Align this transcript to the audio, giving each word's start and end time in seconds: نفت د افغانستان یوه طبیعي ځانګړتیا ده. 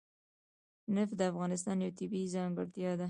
نفت 0.97 1.13
د 1.17 1.21
افغانستان 1.31 1.75
یوه 1.83 1.95
طبیعي 1.99 2.27
ځانګړتیا 2.35 2.91
ده. 2.97 2.99